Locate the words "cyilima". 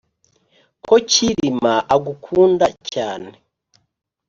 1.09-1.73